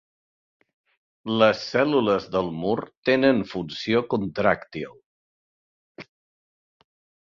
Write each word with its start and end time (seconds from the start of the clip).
Les 1.43 1.61
cèl·lules 1.73 2.25
del 2.37 2.51
mur 2.63 2.75
tenen 3.11 3.45
funció 3.55 4.05
contràctil. 4.17 4.99